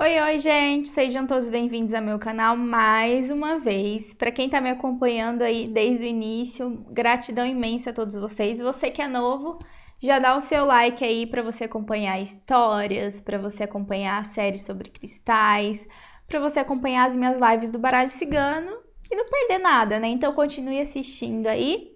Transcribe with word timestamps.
Oi, 0.00 0.20
oi, 0.20 0.38
gente! 0.38 0.90
Sejam 0.90 1.26
todos 1.26 1.48
bem-vindos 1.48 1.92
ao 1.92 2.00
meu 2.00 2.20
canal 2.20 2.56
mais 2.56 3.32
uma 3.32 3.58
vez. 3.58 4.14
Para 4.14 4.30
quem 4.30 4.46
está 4.46 4.60
me 4.60 4.70
acompanhando 4.70 5.42
aí 5.42 5.66
desde 5.66 6.04
o 6.04 6.08
início, 6.08 6.86
gratidão 6.88 7.44
imensa 7.44 7.90
a 7.90 7.92
todos 7.92 8.14
vocês. 8.14 8.60
Você 8.60 8.92
que 8.92 9.02
é 9.02 9.08
novo, 9.08 9.58
já 9.98 10.20
dá 10.20 10.36
o 10.36 10.40
seu 10.40 10.64
like 10.64 11.04
aí 11.04 11.26
para 11.26 11.42
você 11.42 11.64
acompanhar 11.64 12.22
histórias, 12.22 13.20
para 13.20 13.38
você 13.38 13.64
acompanhar 13.64 14.20
a 14.20 14.24
série 14.24 14.60
sobre 14.60 14.88
cristais, 14.88 15.84
para 16.28 16.38
você 16.38 16.60
acompanhar 16.60 17.08
as 17.08 17.16
minhas 17.16 17.40
lives 17.40 17.72
do 17.72 17.78
baralho 17.80 18.10
cigano 18.12 18.70
e 19.10 19.16
não 19.16 19.28
perder 19.28 19.58
nada, 19.58 19.98
né? 19.98 20.06
Então 20.06 20.32
continue 20.32 20.80
assistindo 20.80 21.48
aí 21.48 21.90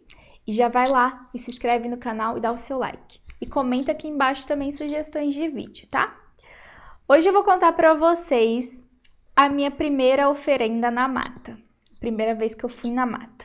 e 0.45 0.53
já 0.53 0.69
vai 0.69 0.89
lá 0.89 1.31
e 1.33 1.39
se 1.39 1.53
inscreve 1.53 1.89
no 1.89 1.99
canal 1.99 2.37
e 2.37 2.41
dá 2.41 2.51
o 2.51 2.57
seu 2.57 2.79
like. 2.79 3.21
E 3.41 3.47
comenta 3.47 3.93
aqui 3.93 4.09
embaixo 4.09 4.45
também 4.45 4.73
sugestões 4.73 5.33
de 5.33 5.47
vídeo, 5.47 5.87
tá? 5.89 6.22
Hoje 7.15 7.29
eu 7.29 7.33
vou 7.35 7.45
contar 7.45 7.73
para 7.73 7.93
vocês 7.93 8.81
a 9.37 9.47
minha 9.47 9.71
primeira 9.71 10.31
oferenda 10.31 10.91
na 10.91 11.07
mata. 11.07 11.59
Primeira 12.01 12.35
vez 12.35 12.55
que 12.55 12.65
eu 12.65 12.71
fui 12.71 12.91
na 12.91 13.05
mata. 13.05 13.45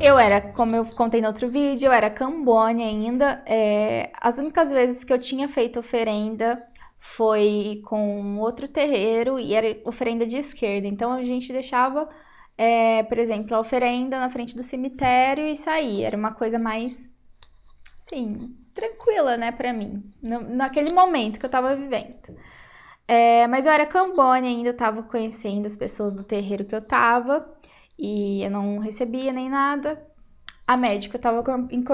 Eu 0.00 0.18
era, 0.18 0.40
como 0.40 0.74
eu 0.74 0.86
contei 0.86 1.20
no 1.20 1.28
outro 1.28 1.48
vídeo, 1.48 1.86
eu 1.86 1.92
era 1.92 2.10
cambone 2.10 2.82
ainda. 2.82 3.40
É, 3.46 4.10
as 4.20 4.38
únicas 4.38 4.72
vezes 4.72 5.04
que 5.04 5.12
eu 5.12 5.20
tinha 5.20 5.46
feito 5.48 5.78
oferenda 5.78 6.60
foi 6.98 7.80
com 7.84 8.38
outro 8.40 8.66
terreiro 8.66 9.38
e 9.38 9.54
era 9.54 9.80
oferenda 9.84 10.26
de 10.26 10.36
esquerda. 10.36 10.88
Então 10.88 11.12
a 11.12 11.22
gente 11.22 11.52
deixava 11.52 12.08
é, 12.58 13.04
por 13.04 13.18
exemplo, 13.18 13.54
a 13.56 13.60
oferenda 13.60 14.18
na 14.18 14.28
frente 14.28 14.56
do 14.56 14.64
cemitério 14.64 15.46
e 15.46 15.54
sair. 15.54 16.02
Era 16.02 16.16
uma 16.16 16.32
coisa 16.32 16.58
mais, 16.58 16.92
sim, 18.08 18.56
tranquila, 18.74 19.36
né, 19.36 19.52
para 19.52 19.72
mim, 19.72 20.12
no, 20.20 20.40
naquele 20.40 20.92
momento 20.92 21.38
que 21.38 21.46
eu 21.46 21.50
tava 21.50 21.76
vivendo. 21.76 22.16
É, 23.06 23.46
mas 23.46 23.64
eu 23.64 23.72
era 23.72 23.86
cambone 23.86 24.48
ainda, 24.48 24.70
eu 24.70 24.76
tava 24.76 25.02
conhecendo 25.04 25.66
as 25.66 25.76
pessoas 25.76 26.14
do 26.14 26.24
terreiro 26.24 26.64
que 26.64 26.74
eu 26.74 26.82
tava 26.82 27.48
e 27.98 28.42
eu 28.42 28.50
não 28.50 28.78
recebia 28.78 29.32
nem 29.32 29.48
nada. 29.48 30.04
A 30.66 30.76
médica 30.76 31.16
eu 31.16 31.20
tava 31.20 31.44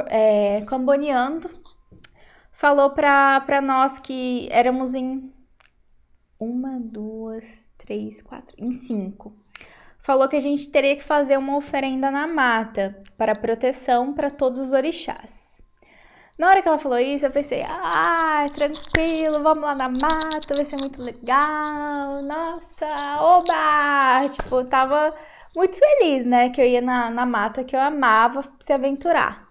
é, 0.09 0.63
camboneando, 0.63 1.49
falou 2.53 2.91
pra, 2.91 3.41
pra 3.43 3.61
nós 3.61 3.99
que 4.01 4.49
éramos 4.51 4.95
em 4.95 5.33
uma, 6.41 6.81
duas, 6.81 7.45
três, 7.79 8.21
quatro, 8.23 8.55
em 8.59 8.73
cinco 8.73 9.44
falou 10.05 10.29
que 10.29 10.37
a 10.37 10.41
gente 10.41 10.71
teria 10.71 10.95
que 10.97 11.03
fazer 11.03 11.39
uma 11.39 11.57
oferenda 11.57 12.11
na 12.11 12.27
mata 12.27 12.95
para 13.17 13.35
proteção 13.35 14.13
para 14.13 14.31
todos 14.31 14.61
os 14.61 14.73
orixás. 14.73 15.33
Na 16.39 16.49
hora 16.49 16.61
que 16.61 16.69
ela 16.69 16.79
falou 16.79 16.99
isso, 16.99 17.25
eu 17.25 17.31
pensei, 17.31 17.63
ah, 17.63 18.45
tranquilo, 18.55 19.43
vamos 19.43 19.65
lá 19.65 19.75
na 19.75 19.89
mata, 19.89 20.55
vai 20.55 20.65
ser 20.65 20.77
muito 20.77 21.01
legal, 21.01 22.23
nossa, 22.23 23.23
oba! 23.23 24.29
Tipo, 24.29 24.65
tava 24.65 25.15
muito 25.57 25.77
feliz, 25.79 26.27
né, 26.27 26.51
que 26.51 26.61
eu 26.61 26.67
ia 26.67 26.83
na, 26.83 27.09
na 27.09 27.25
mata 27.25 27.65
que 27.65 27.75
eu 27.75 27.81
amava 27.81 28.45
se 28.61 28.73
aventurar. 28.73 29.49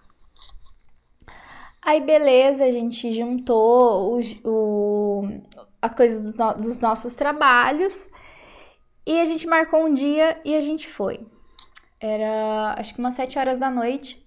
Aí, 1.82 2.00
beleza, 2.00 2.64
a 2.66 2.72
gente 2.72 3.12
juntou 3.18 4.18
os, 4.18 4.40
o, 4.44 5.24
as 5.82 5.96
coisas 5.96 6.34
dos 6.58 6.80
nossos 6.80 7.16
trabalhos 7.16 8.08
e 9.06 9.20
a 9.20 9.26
gente 9.26 9.48
marcou 9.48 9.86
um 9.86 9.94
dia 9.94 10.40
e 10.46 10.56
a 10.56 10.62
gente 10.62 10.88
foi. 10.88 11.20
Era 12.00 12.76
acho 12.78 12.94
que 12.94 13.00
umas 13.00 13.16
7 13.16 13.38
horas 13.40 13.60
da 13.60 13.70
noite. 13.70 14.22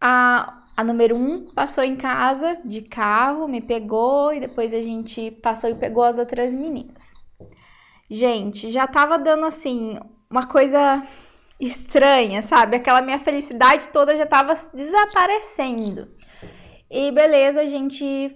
A, 0.00 0.62
a 0.76 0.84
número 0.84 1.16
1 1.16 1.18
um 1.18 1.44
passou 1.52 1.82
em 1.82 1.96
casa 1.96 2.58
de 2.64 2.82
carro, 2.82 3.48
me 3.48 3.60
pegou 3.60 4.32
e 4.32 4.40
depois 4.40 4.72
a 4.72 4.80
gente 4.80 5.30
passou 5.42 5.70
e 5.70 5.74
pegou 5.74 6.04
as 6.04 6.18
outras 6.18 6.52
meninas. 6.52 7.02
Gente, 8.10 8.70
já 8.70 8.86
tava 8.86 9.18
dando 9.18 9.44
assim 9.44 9.98
uma 10.30 10.46
coisa 10.46 11.06
estranha, 11.60 12.42
sabe? 12.42 12.76
Aquela 12.76 13.00
minha 13.00 13.18
felicidade 13.18 13.88
toda 13.88 14.16
já 14.16 14.26
tava 14.26 14.54
desaparecendo. 14.72 16.08
E 16.90 17.10
beleza, 17.10 17.60
a 17.60 17.66
gente 17.66 18.34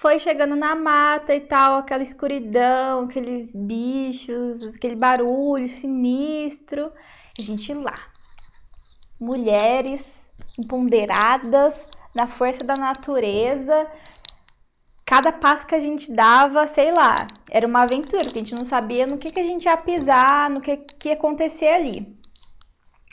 foi 0.00 0.18
chegando 0.18 0.56
na 0.56 0.74
mata 0.74 1.34
e 1.34 1.40
tal, 1.40 1.76
aquela 1.76 2.02
escuridão, 2.02 3.04
aqueles 3.04 3.54
bichos, 3.54 4.62
aquele 4.74 4.96
barulho 4.96 5.68
sinistro. 5.68 6.90
A 7.38 7.42
gente 7.42 7.74
lá. 7.74 7.98
Mulheres 9.20 10.02
empoderadas 10.58 11.74
na 12.14 12.26
força 12.26 12.64
da 12.64 12.76
natureza. 12.76 13.86
Cada 15.04 15.32
passo 15.32 15.66
que 15.66 15.74
a 15.74 15.80
gente 15.80 16.10
dava, 16.10 16.66
sei 16.68 16.90
lá, 16.92 17.26
era 17.50 17.66
uma 17.66 17.82
aventura, 17.82 18.24
porque 18.24 18.38
a 18.38 18.42
gente 18.42 18.54
não 18.54 18.64
sabia 18.64 19.06
no 19.06 19.18
que, 19.18 19.30
que 19.30 19.40
a 19.40 19.44
gente 19.44 19.66
ia 19.66 19.76
pisar, 19.76 20.48
no 20.48 20.62
que, 20.62 20.78
que 20.78 21.08
ia 21.10 21.14
acontecer 21.14 21.68
ali. 21.68 22.18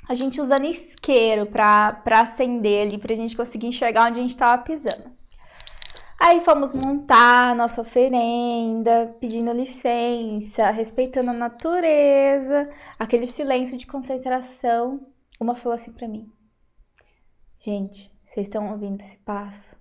A 0.07 0.13
gente 0.13 0.39
usando 0.39 0.63
isqueiro 0.63 1.47
para 1.47 2.01
acender 2.21 2.87
ali, 2.87 2.97
pra 2.97 3.13
gente 3.13 3.35
conseguir 3.35 3.67
enxergar 3.67 4.07
onde 4.07 4.19
a 4.19 4.21
gente 4.21 4.31
estava 4.31 4.63
pisando. 4.63 5.16
Aí 6.19 6.41
fomos 6.41 6.73
montar 6.73 7.55
nossa 7.55 7.81
oferenda, 7.81 9.15
pedindo 9.19 9.51
licença, 9.51 10.71
respeitando 10.71 11.29
a 11.29 11.33
natureza, 11.33 12.69
aquele 12.97 13.27
silêncio 13.27 13.77
de 13.77 13.85
concentração. 13.85 15.05
Uma 15.39 15.53
falou 15.53 15.75
assim 15.75 15.91
para 15.91 16.07
mim: 16.07 16.27
Gente, 17.59 18.11
vocês 18.25 18.47
estão 18.47 18.71
ouvindo 18.71 18.99
esse 19.01 19.17
passo? 19.17 19.75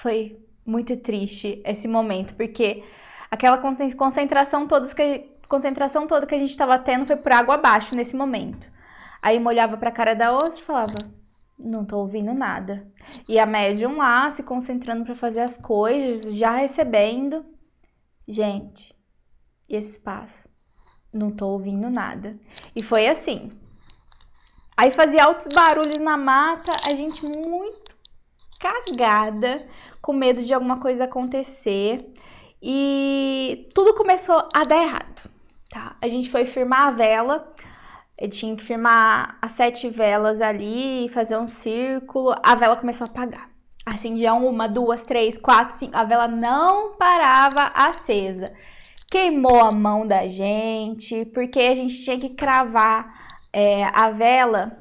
Foi 0.00 0.40
muito 0.64 0.96
triste 0.96 1.60
esse 1.66 1.86
momento, 1.86 2.34
porque 2.34 2.82
aquela 3.30 3.58
concentração 3.58 4.66
toda 4.66 4.92
que, 4.94 5.30
concentração 5.46 6.06
toda 6.06 6.26
que 6.26 6.34
a 6.34 6.38
gente 6.38 6.50
estava 6.50 6.78
tendo 6.78 7.04
foi 7.04 7.16
por 7.16 7.32
água 7.32 7.56
abaixo 7.56 7.94
nesse 7.94 8.16
momento. 8.16 8.72
Aí 9.20 9.36
uma 9.36 9.50
olhava 9.50 9.76
para 9.76 9.90
a 9.90 9.92
cara 9.92 10.14
da 10.14 10.32
outra 10.32 10.58
e 10.58 10.64
falava: 10.64 10.94
não 11.62 11.84
tô 11.84 11.98
ouvindo 11.98 12.34
nada. 12.34 12.86
E 13.28 13.38
a 13.38 13.46
médium 13.46 13.96
lá 13.96 14.30
se 14.30 14.42
concentrando 14.42 15.04
para 15.04 15.14
fazer 15.14 15.40
as 15.40 15.56
coisas, 15.56 16.34
já 16.34 16.56
recebendo. 16.56 17.44
Gente, 18.26 18.94
esse 19.68 19.92
espaço? 19.92 20.48
Não 21.12 21.30
tô 21.30 21.48
ouvindo 21.48 21.90
nada. 21.90 22.38
E 22.74 22.82
foi 22.82 23.06
assim. 23.06 23.50
Aí 24.76 24.90
fazia 24.90 25.24
altos 25.24 25.46
barulhos 25.54 25.98
na 25.98 26.16
mata, 26.16 26.72
a 26.86 26.94
gente 26.94 27.24
muito 27.24 27.92
cagada, 28.58 29.66
com 30.00 30.12
medo 30.12 30.42
de 30.42 30.54
alguma 30.54 30.78
coisa 30.80 31.04
acontecer. 31.04 32.12
E 32.62 33.68
tudo 33.74 33.94
começou 33.94 34.48
a 34.54 34.64
dar 34.64 34.82
errado, 34.82 35.28
tá? 35.68 35.96
A 36.00 36.08
gente 36.08 36.30
foi 36.30 36.46
firmar 36.46 36.88
a 36.88 36.90
vela 36.92 37.51
eu 38.22 38.30
tinha 38.30 38.54
que 38.54 38.62
firmar 38.62 39.36
as 39.42 39.50
sete 39.50 39.88
velas 39.88 40.40
ali, 40.40 41.08
fazer 41.08 41.36
um 41.36 41.48
círculo. 41.48 42.32
A 42.40 42.54
vela 42.54 42.76
começou 42.76 43.04
a 43.04 43.10
apagar. 43.10 43.50
Acendia 43.84 44.32
uma, 44.32 44.68
duas, 44.68 45.00
três, 45.00 45.36
quatro, 45.36 45.76
cinco. 45.76 45.96
A 45.96 46.04
vela 46.04 46.28
não 46.28 46.94
parava 46.94 47.72
acesa. 47.74 48.52
Queimou 49.10 49.60
a 49.60 49.72
mão 49.72 50.06
da 50.06 50.28
gente, 50.28 51.24
porque 51.34 51.58
a 51.58 51.74
gente 51.74 52.00
tinha 52.04 52.16
que 52.16 52.28
cravar 52.28 53.12
é, 53.52 53.86
a 53.92 54.08
vela 54.10 54.78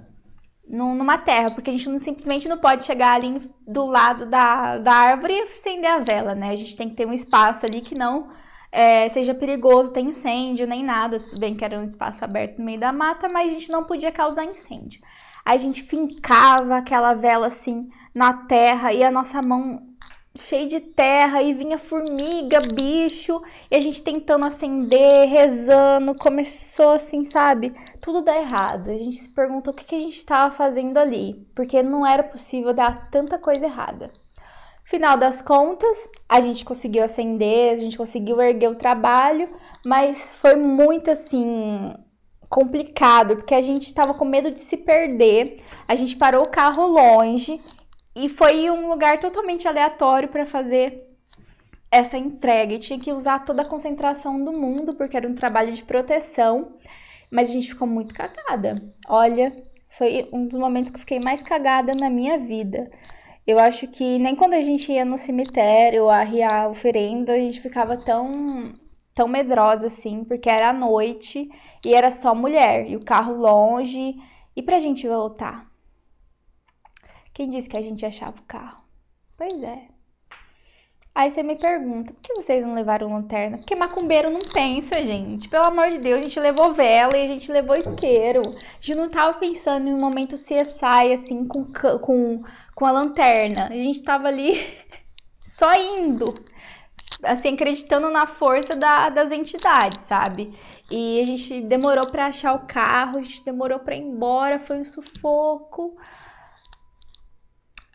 numa 0.68 1.18
terra, 1.18 1.50
porque 1.50 1.72
a 1.72 1.74
gente 1.74 1.90
não, 1.90 1.98
simplesmente 1.98 2.48
não 2.48 2.60
pode 2.60 2.84
chegar 2.84 3.16
ali 3.16 3.50
do 3.68 3.88
lado 3.88 4.28
da, 4.28 4.78
da 4.78 4.94
árvore 4.94 5.34
e 5.34 5.42
acender 5.42 5.90
a 5.90 5.98
vela, 5.98 6.36
né? 6.36 6.52
A 6.52 6.56
gente 6.56 6.78
tem 6.78 6.88
que 6.88 6.96
ter 6.96 7.08
um 7.08 7.14
espaço 7.14 7.66
ali 7.66 7.82
que 7.82 7.96
não 7.96 8.30
é, 8.72 9.10
seja 9.10 9.34
perigoso, 9.34 9.92
tem 9.92 10.08
incêndio, 10.08 10.66
nem 10.66 10.84
nada. 10.84 11.20
Tudo 11.20 11.40
bem 11.40 11.56
que 11.56 11.66
era 11.66 11.78
um 11.80 11.84
espaço 11.84 12.24
aberto 12.24 12.60
no 12.60 12.66
meio 12.66 12.80
da 12.80 12.94
mata, 12.94 13.28
mas 13.28 13.52
a 13.52 13.54
gente 13.54 13.72
não 13.72 13.84
podia 13.84 14.12
causar 14.12 14.46
incêndio. 14.46 15.02
A 15.44 15.58
gente 15.58 15.84
fincava 15.84 16.78
aquela 16.78 17.14
vela 17.14 17.48
assim 17.48 17.90
na 18.14 18.34
terra 18.34 18.94
e 18.94 19.04
a 19.04 19.12
nossa 19.12 19.42
mão 19.42 19.92
cheia 20.36 20.66
de 20.66 20.80
terra 20.80 21.42
e 21.42 21.54
vinha 21.54 21.78
formiga, 21.78 22.62
bicho, 22.62 23.42
e 23.70 23.76
a 23.76 23.80
gente 23.80 24.02
tentando 24.02 24.46
acender, 24.46 25.28
rezando, 25.28 26.16
começou 26.16 26.92
assim, 26.92 27.26
sabe? 27.26 27.74
Tudo 28.00 28.22
dá 28.22 28.38
errado. 28.38 28.90
A 28.90 28.98
gente 28.98 29.18
se 29.18 29.30
perguntou 29.30 29.74
o 29.74 29.76
que, 29.76 29.84
que 29.84 29.96
a 29.96 30.00
gente 30.00 30.16
estava 30.16 30.54
fazendo 30.56 30.98
ali, 30.98 31.46
porque 31.54 31.84
não 31.84 32.06
era 32.06 32.24
possível 32.24 32.74
dar 32.74 33.10
tanta 33.10 33.38
coisa 33.38 33.66
errada. 33.66 34.12
Final 34.92 35.16
das 35.16 35.42
contas, 35.42 35.98
a 36.28 36.42
gente 36.42 36.66
conseguiu 36.66 37.02
acender, 37.02 37.76
a 37.76 37.78
gente 37.78 37.98
conseguiu 37.98 38.42
erguer 38.42 38.68
o 38.68 38.76
trabalho, 38.76 39.50
mas 39.86 40.36
foi 40.40 40.58
muito 40.58 41.10
assim 41.10 41.94
complicado, 42.50 43.38
porque 43.38 43.56
a 43.56 43.62
gente 43.62 43.84
estava 43.84 44.14
com 44.14 44.26
medo 44.26 44.52
de 44.52 44.60
se 44.60 44.76
perder. 44.76 45.64
A 45.88 45.96
gente 45.96 46.18
parou 46.18 46.44
o 46.44 46.50
carro 46.50 46.86
longe 46.88 47.62
e 48.14 48.28
foi 48.28 48.70
um 48.70 48.90
lugar 48.90 49.18
totalmente 49.22 49.66
aleatório 49.66 50.28
para 50.28 50.46
fazer 50.46 51.08
essa 51.90 52.18
entrega. 52.18 52.74
E 52.74 52.80
tinha 52.80 53.00
que 53.00 53.14
usar 53.14 53.46
toda 53.46 53.62
a 53.62 53.70
concentração 53.70 54.44
do 54.44 54.52
mundo, 54.52 54.94
porque 54.96 55.16
era 55.16 55.26
um 55.26 55.36
trabalho 55.36 55.72
de 55.72 55.86
proteção. 55.86 56.74
Mas 57.32 57.50
a 57.50 57.54
gente 57.54 57.70
ficou 57.70 57.88
muito 57.88 58.14
cagada. 58.14 58.76
Olha, 59.08 59.56
foi 59.98 60.28
um 60.34 60.48
dos 60.48 60.60
momentos 60.60 60.92
que 60.92 60.98
eu 60.98 61.02
fiquei 61.02 61.22
mais 61.22 61.42
cagada 61.42 61.94
na 61.96 62.10
minha 62.10 62.38
vida. 62.38 62.92
Eu 63.46 63.60
acho 63.60 63.88
que 63.88 64.20
nem 64.20 64.36
quando 64.36 64.54
a 64.54 64.62
gente 64.62 64.92
ia 64.92 65.04
no 65.04 65.18
cemitério 65.18 66.10
arriar 66.10 66.70
oferenda, 66.70 67.34
a 67.34 67.40
gente 67.40 67.60
ficava 67.62 67.98
tão 67.98 68.74
tão 69.14 69.28
medrosa 69.28 69.88
assim, 69.88 70.24
porque 70.24 70.50
era 70.50 70.70
à 70.70 70.74
noite 70.74 71.50
e 71.84 71.94
era 71.94 72.10
só 72.10 72.34
mulher 72.34 72.90
e 72.90 72.96
o 72.96 73.04
carro 73.04 73.36
longe. 73.36 74.16
E 74.56 74.62
pra 74.62 74.80
gente 74.80 75.08
voltar? 75.08 75.70
Quem 77.34 77.50
disse 77.50 77.70
que 77.70 77.78
a 77.78 77.82
gente 77.82 78.06
achava 78.06 78.38
o 78.40 78.44
carro? 78.44 78.82
Pois 79.38 79.64
é. 79.64 79.88
Aí 81.14 81.30
você 81.30 81.44
me 81.44 81.58
pergunta, 81.58 82.14
por 82.14 82.22
que 82.22 82.34
vocês 82.34 82.66
não 82.66 82.74
levaram 82.74 83.14
lanterna? 83.14 83.58
Porque 83.58 83.76
macumbeiro 83.76 84.30
não 84.30 84.40
pensa, 84.40 85.04
gente. 85.04 85.50
Pelo 85.50 85.66
amor 85.66 85.90
de 85.90 86.00
Deus, 86.00 86.22
a 86.22 86.24
gente 86.24 86.40
levou 86.40 86.74
vela 86.74 87.18
e 87.18 87.24
a 87.24 87.28
gente 87.28 87.52
levou 87.52 87.76
isqueiro. 87.76 88.42
A 88.42 88.82
gente 88.82 88.96
não 88.96 89.10
tava 89.10 89.38
pensando 89.38 89.90
em 89.90 89.94
um 89.94 90.00
momento 90.00 90.38
CSI, 90.38 91.14
assim, 91.14 91.46
com, 91.46 91.66
com, 92.00 92.42
com 92.82 92.88
a 92.88 92.92
lanterna. 92.92 93.68
A 93.68 93.76
gente 93.76 94.02
tava 94.02 94.28
ali 94.28 94.60
só 95.46 95.72
indo. 95.76 96.34
Assim, 97.22 97.54
acreditando 97.54 98.10
na 98.10 98.26
força 98.26 98.76
da, 98.76 99.10
das 99.10 99.32
entidades, 99.32 100.02
sabe? 100.06 100.58
E 100.90 101.22
a 101.22 101.26
gente 101.26 101.62
demorou 101.62 102.08
para 102.08 102.26
achar 102.26 102.54
o 102.56 102.66
carro, 102.66 103.20
a 103.20 103.22
gente 103.22 103.46
demorou 103.46 103.78
para 103.78 103.96
ir 103.96 104.02
embora, 104.02 104.58
foi 104.58 104.80
um 104.80 104.86
sufoco. 104.86 105.96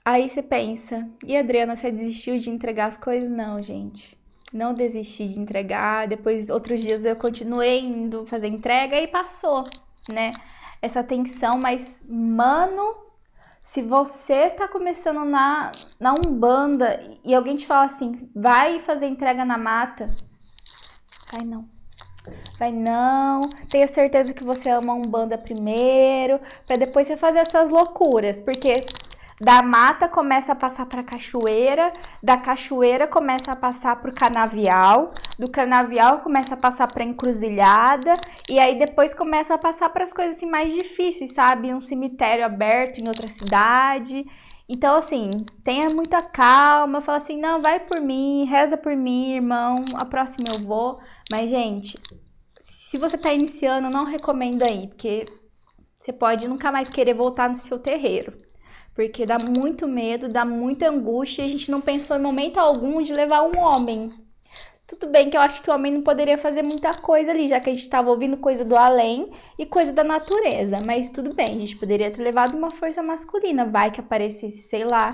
Aí 0.04 0.28
você 0.28 0.40
pensa, 0.40 1.04
e 1.24 1.36
Adriana, 1.36 1.74
você 1.74 1.90
desistiu 1.90 2.38
de 2.38 2.48
entregar 2.48 2.86
as 2.86 2.96
coisas? 2.96 3.28
Não, 3.28 3.60
gente. 3.60 4.16
Não 4.52 4.72
desisti 4.72 5.26
de 5.26 5.40
entregar. 5.40 6.06
Depois, 6.06 6.48
outros 6.48 6.80
dias 6.80 7.04
eu 7.04 7.16
continuei 7.16 7.80
indo 7.80 8.24
fazer 8.26 8.46
entrega 8.46 9.00
e 9.00 9.08
passou, 9.08 9.64
né? 10.08 10.32
Essa 10.80 11.02
tensão, 11.02 11.58
mas, 11.58 12.06
mano, 12.08 13.05
se 13.66 13.82
você 13.82 14.48
tá 14.50 14.68
começando 14.68 15.24
na, 15.24 15.72
na 15.98 16.14
Umbanda 16.14 17.18
e 17.24 17.34
alguém 17.34 17.56
te 17.56 17.66
fala 17.66 17.84
assim, 17.84 18.30
vai 18.34 18.78
fazer 18.78 19.06
entrega 19.06 19.44
na 19.44 19.58
mata, 19.58 20.08
vai 21.30 21.44
não. 21.44 21.68
Vai 22.58 22.72
não, 22.72 23.50
tenha 23.68 23.86
certeza 23.88 24.32
que 24.32 24.44
você 24.44 24.70
ama 24.70 24.94
Umbanda 24.94 25.36
primeiro, 25.36 26.40
para 26.64 26.76
depois 26.76 27.08
você 27.08 27.16
fazer 27.16 27.40
essas 27.40 27.68
loucuras, 27.68 28.36
porque 28.40 28.86
da 29.40 29.62
mata 29.62 30.08
começa 30.08 30.52
a 30.52 30.56
passar 30.56 30.86
para 30.86 31.02
cachoeira, 31.02 31.92
da 32.22 32.38
cachoeira 32.38 33.06
começa 33.06 33.52
a 33.52 33.56
passar 33.56 33.96
para 34.00 34.10
o 34.10 34.14
canavial, 34.14 35.10
do 35.38 35.50
canavial 35.50 36.20
começa 36.20 36.54
a 36.54 36.58
passar 36.58 36.90
para 36.90 37.04
encruzilhada 37.04 38.14
e 38.48 38.58
aí 38.58 38.78
depois 38.78 39.12
começa 39.12 39.54
a 39.54 39.58
passar 39.58 39.90
para 39.90 40.04
as 40.04 40.12
coisas 40.12 40.36
assim, 40.36 40.46
mais 40.46 40.72
difíceis, 40.72 41.34
sabe? 41.34 41.74
Um 41.74 41.82
cemitério 41.82 42.46
aberto 42.46 42.98
em 42.98 43.08
outra 43.08 43.28
cidade. 43.28 44.24
Então, 44.68 44.96
assim, 44.96 45.30
tenha 45.62 45.90
muita 45.90 46.22
calma, 46.22 47.00
fala 47.00 47.18
assim, 47.18 47.38
não, 47.38 47.60
vai 47.60 47.78
por 47.78 48.00
mim, 48.00 48.46
reza 48.46 48.76
por 48.76 48.96
mim, 48.96 49.34
irmão, 49.34 49.84
a 49.94 50.04
próxima 50.04 50.48
eu 50.48 50.60
vou. 50.64 50.98
Mas, 51.30 51.50
gente, 51.50 51.96
se 52.62 52.98
você 52.98 53.16
tá 53.16 53.32
iniciando, 53.32 53.90
não 53.90 54.04
recomendo 54.04 54.62
aí, 54.64 54.88
porque 54.88 55.26
você 56.00 56.12
pode 56.12 56.48
nunca 56.48 56.72
mais 56.72 56.88
querer 56.88 57.14
voltar 57.14 57.48
no 57.48 57.54
seu 57.54 57.78
terreiro 57.78 58.45
porque 58.96 59.26
dá 59.26 59.38
muito 59.38 59.86
medo, 59.86 60.26
dá 60.26 60.42
muita 60.42 60.88
angústia 60.88 61.42
e 61.42 61.44
a 61.44 61.48
gente 61.48 61.70
não 61.70 61.82
pensou 61.82 62.16
em 62.16 62.22
momento 62.22 62.56
algum 62.56 63.02
de 63.02 63.12
levar 63.12 63.42
um 63.42 63.58
homem. 63.58 64.10
Tudo 64.86 65.08
bem 65.08 65.28
que 65.28 65.36
eu 65.36 65.40
acho 65.40 65.62
que 65.62 65.70
o 65.70 65.74
homem 65.74 65.92
não 65.92 66.00
poderia 66.00 66.38
fazer 66.38 66.62
muita 66.62 66.94
coisa 66.94 67.30
ali, 67.30 67.46
já 67.46 67.60
que 67.60 67.68
a 67.68 67.72
gente 67.72 67.82
estava 67.82 68.08
ouvindo 68.08 68.38
coisa 68.38 68.64
do 68.64 68.74
além 68.74 69.30
e 69.58 69.66
coisa 69.66 69.92
da 69.92 70.02
natureza, 70.02 70.78
mas 70.86 71.10
tudo 71.10 71.34
bem, 71.34 71.56
a 71.56 71.58
gente 71.58 71.76
poderia 71.76 72.10
ter 72.10 72.22
levado 72.22 72.56
uma 72.56 72.70
força 72.70 73.02
masculina, 73.02 73.66
vai 73.66 73.90
que 73.90 74.00
aparecesse, 74.00 74.62
sei 74.68 74.84
lá, 74.84 75.12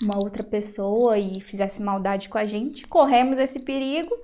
uma 0.00 0.16
outra 0.18 0.42
pessoa 0.42 1.18
e 1.18 1.40
fizesse 1.40 1.82
maldade 1.82 2.30
com 2.30 2.38
a 2.38 2.46
gente, 2.46 2.86
corremos 2.86 3.38
esse 3.38 3.58
perigo, 3.60 4.14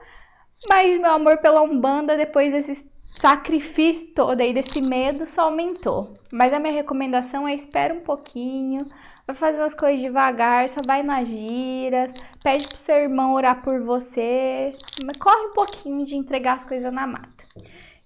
mas 0.67 0.99
meu 0.99 1.11
amor 1.11 1.38
pela 1.38 1.61
Umbanda, 1.61 2.17
depois 2.17 2.52
desses 2.52 2.82
sacrifício 3.20 4.09
todo 4.15 4.41
aí 4.41 4.53
desse 4.53 4.81
medo 4.81 5.26
só 5.26 5.43
aumentou. 5.43 6.15
Mas 6.32 6.53
a 6.53 6.59
minha 6.59 6.73
recomendação 6.73 7.47
é 7.47 7.55
espera 7.55 7.93
um 7.93 8.00
pouquinho, 8.00 8.87
vai 9.26 9.37
fazendo 9.37 9.65
as 9.65 9.75
coisas 9.75 10.00
devagar, 10.00 10.69
só 10.69 10.81
vai 10.87 11.03
nas 11.03 11.29
giras, 11.29 12.12
pede 12.43 12.69
pro 12.69 12.79
seu 12.79 12.97
irmão 12.97 13.35
orar 13.35 13.62
por 13.62 13.82
você, 13.82 14.73
corre 15.19 15.47
um 15.47 15.53
pouquinho 15.53 16.05
de 16.05 16.17
entregar 16.17 16.56
as 16.56 16.65
coisas 16.65 16.93
na 16.93 17.06
mata. 17.06 17.44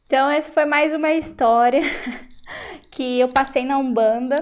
Então 0.07 0.29
essa 0.31 0.51
foi 0.51 0.65
mais 0.65 0.95
uma 0.95 1.13
história 1.13 1.83
que 2.91 3.21
eu 3.21 3.29
passei 3.29 3.65
na 3.65 3.79
Umbanda. 3.79 4.41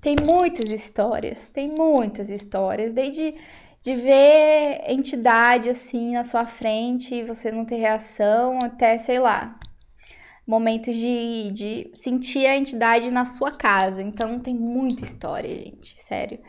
Tem 0.00 0.16
muitas 0.22 0.70
histórias, 0.70 1.50
tem 1.50 1.68
muitas 1.68 2.30
histórias, 2.30 2.92
desde 2.94 3.34
de 3.82 3.96
ver 3.96 4.82
entidade 4.86 5.70
assim 5.70 6.12
na 6.12 6.24
sua 6.24 6.46
frente 6.46 7.14
e 7.14 7.24
você 7.24 7.50
não 7.50 7.64
ter 7.64 7.76
reação, 7.76 8.58
até 8.62 8.98
sei 8.98 9.18
lá, 9.18 9.58
momentos 10.46 10.94
de, 10.94 11.50
de 11.52 11.92
sentir 12.02 12.46
a 12.46 12.56
entidade 12.56 13.10
na 13.10 13.24
sua 13.24 13.52
casa. 13.52 14.02
Então 14.02 14.38
tem 14.38 14.54
muita 14.54 15.04
história, 15.04 15.54
gente, 15.54 15.96
sério. 16.06 16.40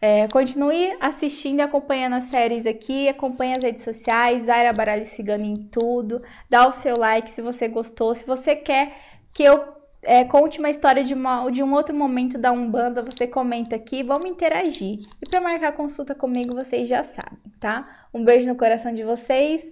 É, 0.00 0.28
continue 0.28 0.94
assistindo 1.00 1.60
e 1.60 1.62
acompanhando 1.62 2.16
as 2.16 2.24
séries 2.24 2.66
aqui, 2.66 3.08
acompanhe 3.08 3.54
as 3.54 3.62
redes 3.62 3.82
sociais, 3.82 4.42
Zaira 4.42 4.72
Baralho 4.72 5.06
Cigano 5.06 5.44
em 5.44 5.56
tudo, 5.68 6.22
dá 6.50 6.68
o 6.68 6.72
seu 6.72 6.98
like 6.98 7.30
se 7.30 7.40
você 7.40 7.66
gostou, 7.66 8.14
se 8.14 8.26
você 8.26 8.54
quer 8.54 8.94
que 9.32 9.42
eu 9.42 9.75
é, 10.06 10.24
conte 10.24 10.60
uma 10.60 10.70
história 10.70 11.02
de, 11.02 11.12
uma, 11.12 11.50
de 11.50 11.62
um 11.62 11.72
outro 11.74 11.94
momento 11.94 12.38
da 12.38 12.52
Umbanda, 12.52 13.02
você 13.02 13.26
comenta 13.26 13.74
aqui, 13.74 14.02
vamos 14.02 14.30
interagir. 14.30 15.00
E 15.20 15.28
para 15.28 15.40
marcar 15.40 15.72
consulta 15.72 16.14
comigo, 16.14 16.54
vocês 16.54 16.88
já 16.88 17.02
sabem, 17.02 17.38
tá? 17.60 18.06
Um 18.14 18.24
beijo 18.24 18.48
no 18.48 18.54
coração 18.54 18.94
de 18.94 19.02
vocês, 19.02 19.62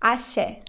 axé! 0.00 0.62